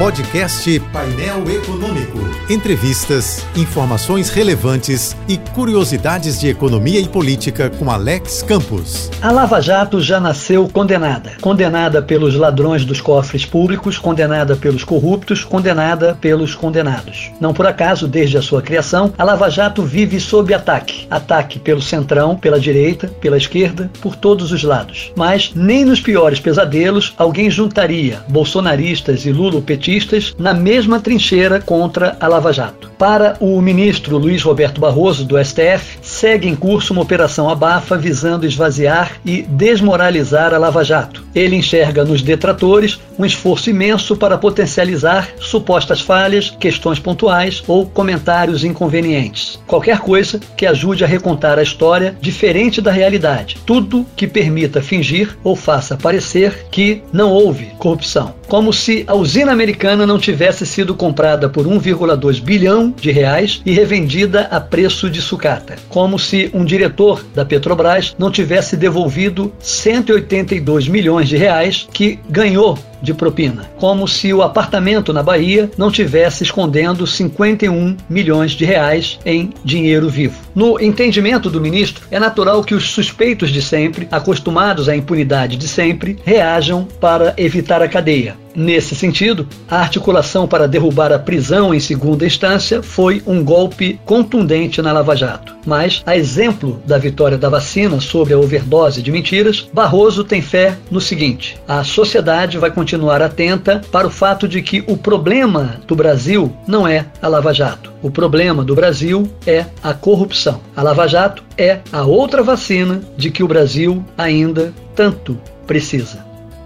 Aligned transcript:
Podcast 0.00 0.80
Painel 0.94 1.44
Econômico. 1.50 2.18
Entrevistas, 2.48 3.44
informações 3.54 4.30
relevantes 4.30 5.14
e 5.28 5.36
curiosidades 5.36 6.40
de 6.40 6.48
economia 6.48 6.98
e 6.98 7.06
política 7.06 7.68
com 7.68 7.90
Alex 7.90 8.42
Campos. 8.42 9.10
A 9.20 9.30
Lava 9.30 9.60
Jato 9.60 10.00
já 10.00 10.18
nasceu 10.18 10.66
condenada. 10.70 11.32
Condenada 11.42 12.00
pelos 12.00 12.34
ladrões 12.34 12.82
dos 12.82 12.98
cofres 12.98 13.44
públicos, 13.44 13.98
condenada 13.98 14.56
pelos 14.56 14.84
corruptos, 14.84 15.44
condenada 15.44 16.16
pelos 16.18 16.54
condenados. 16.54 17.30
Não 17.38 17.52
por 17.52 17.66
acaso, 17.66 18.08
desde 18.08 18.38
a 18.38 18.42
sua 18.42 18.62
criação, 18.62 19.12
a 19.18 19.22
Lava 19.22 19.50
Jato 19.50 19.82
vive 19.82 20.18
sob 20.18 20.54
ataque. 20.54 21.06
Ataque 21.10 21.58
pelo 21.58 21.82
centrão, 21.82 22.38
pela 22.38 22.58
direita, 22.58 23.06
pela 23.20 23.36
esquerda, 23.36 23.90
por 24.00 24.16
todos 24.16 24.50
os 24.50 24.62
lados. 24.62 25.12
Mas 25.14 25.52
nem 25.54 25.84
nos 25.84 26.00
piores 26.00 26.40
pesadelos 26.40 27.12
alguém 27.18 27.50
juntaria 27.50 28.22
bolsonaristas 28.30 29.26
e 29.26 29.30
lulopetistas 29.30 29.89
na 30.38 30.54
mesma 30.54 31.00
trincheira 31.00 31.60
contra 31.60 32.16
a 32.20 32.28
Lava 32.28 32.52
Jato. 32.52 32.90
Para 32.96 33.36
o 33.40 33.60
ministro 33.60 34.18
Luiz 34.18 34.42
Roberto 34.42 34.80
Barroso, 34.80 35.24
do 35.24 35.42
STF, 35.42 35.98
segue 36.02 36.48
em 36.48 36.54
curso 36.54 36.92
uma 36.92 37.02
operação 37.02 37.48
abafa 37.48 37.96
visando 37.96 38.46
esvaziar 38.46 39.12
e 39.24 39.42
desmoralizar 39.42 40.54
a 40.54 40.58
Lava 40.58 40.84
Jato. 40.84 41.24
Ele 41.34 41.56
enxerga 41.56 42.04
nos 42.04 42.22
detratores 42.22 43.00
um 43.20 43.24
esforço 43.26 43.68
imenso 43.68 44.16
para 44.16 44.38
potencializar 44.38 45.28
supostas 45.38 46.00
falhas, 46.00 46.48
questões 46.58 46.98
pontuais 46.98 47.62
ou 47.68 47.84
comentários 47.84 48.64
inconvenientes. 48.64 49.58
Qualquer 49.66 49.98
coisa 49.98 50.40
que 50.56 50.64
ajude 50.64 51.04
a 51.04 51.06
recontar 51.06 51.58
a 51.58 51.62
história 51.62 52.16
diferente 52.18 52.80
da 52.80 52.90
realidade. 52.90 53.58
Tudo 53.66 54.06
que 54.16 54.26
permita 54.26 54.80
fingir 54.80 55.36
ou 55.44 55.54
faça 55.54 55.98
parecer 55.98 56.66
que 56.70 57.02
não 57.12 57.30
houve 57.30 57.66
corrupção. 57.78 58.34
Como 58.48 58.72
se 58.72 59.04
a 59.06 59.14
usina 59.14 59.52
americana 59.52 60.06
não 60.06 60.18
tivesse 60.18 60.64
sido 60.64 60.94
comprada 60.94 61.48
por 61.48 61.66
1,2 61.66 62.40
bilhão 62.40 62.92
de 62.98 63.10
reais 63.10 63.60
e 63.66 63.72
revendida 63.72 64.48
a 64.50 64.58
preço 64.58 65.10
de 65.10 65.20
sucata. 65.20 65.76
Como 65.90 66.18
se 66.18 66.50
um 66.54 66.64
diretor 66.64 67.22
da 67.34 67.44
Petrobras 67.44 68.16
não 68.18 68.30
tivesse 68.30 68.78
devolvido 68.78 69.52
182 69.60 70.88
milhões 70.88 71.28
de 71.28 71.36
reais 71.36 71.86
que 71.92 72.18
ganhou 72.28 72.78
de 73.02 73.14
propina, 73.14 73.70
como 73.78 74.06
se 74.06 74.32
o 74.32 74.42
apartamento 74.42 75.12
na 75.12 75.22
Bahia 75.22 75.70
não 75.76 75.90
tivesse 75.90 76.42
escondendo 76.42 77.06
51 77.06 77.96
milhões 78.08 78.52
de 78.52 78.64
reais 78.64 79.18
em 79.24 79.50
dinheiro 79.64 80.08
vivo. 80.08 80.38
No 80.54 80.80
entendimento 80.80 81.50
do 81.50 81.60
ministro, 81.60 82.04
é 82.10 82.18
natural 82.18 82.62
que 82.62 82.74
os 82.74 82.90
suspeitos 82.90 83.50
de 83.50 83.62
sempre, 83.62 84.08
acostumados 84.10 84.88
à 84.88 84.96
impunidade 84.96 85.56
de 85.56 85.68
sempre, 85.68 86.18
reajam 86.24 86.86
para 87.00 87.34
evitar 87.36 87.82
a 87.82 87.88
cadeia. 87.88 88.36
Nesse 88.60 88.94
sentido, 88.94 89.48
a 89.70 89.78
articulação 89.78 90.46
para 90.46 90.68
derrubar 90.68 91.10
a 91.12 91.18
prisão 91.18 91.72
em 91.72 91.80
segunda 91.80 92.26
instância 92.26 92.82
foi 92.82 93.22
um 93.26 93.42
golpe 93.42 93.98
contundente 94.04 94.82
na 94.82 94.92
Lava 94.92 95.16
Jato. 95.16 95.56
Mas, 95.64 96.02
a 96.04 96.14
exemplo 96.14 96.78
da 96.84 96.98
vitória 96.98 97.38
da 97.38 97.48
vacina 97.48 97.98
sobre 98.00 98.34
a 98.34 98.38
overdose 98.38 99.00
de 99.00 99.10
mentiras, 99.10 99.66
Barroso 99.72 100.24
tem 100.24 100.42
fé 100.42 100.76
no 100.90 101.00
seguinte: 101.00 101.56
a 101.66 101.82
sociedade 101.82 102.58
vai 102.58 102.70
continuar 102.70 103.22
atenta 103.22 103.80
para 103.90 104.06
o 104.06 104.10
fato 104.10 104.46
de 104.46 104.60
que 104.60 104.84
o 104.86 104.94
problema 104.94 105.80
do 105.86 105.96
Brasil 105.96 106.54
não 106.68 106.86
é 106.86 107.06
a 107.22 107.28
Lava 107.28 107.54
Jato. 107.54 107.90
O 108.02 108.10
problema 108.10 108.62
do 108.62 108.74
Brasil 108.74 109.26
é 109.46 109.64
a 109.82 109.94
corrupção. 109.94 110.60
A 110.76 110.82
Lava 110.82 111.08
Jato 111.08 111.42
é 111.56 111.80
a 111.90 112.04
outra 112.04 112.42
vacina 112.42 113.00
de 113.16 113.30
que 113.30 113.42
o 113.42 113.48
Brasil 113.48 114.04
ainda 114.18 114.70
tanto 114.94 115.40
precisa. 115.66 116.29